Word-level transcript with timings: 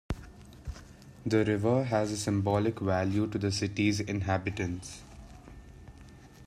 The 1.27 1.45
river 1.45 1.83
has 1.83 2.11
a 2.11 2.17
symbolic 2.17 2.79
value 2.79 3.27
to 3.27 3.37
the 3.37 3.51
city's 3.51 3.99
inhabitants. 3.99 5.03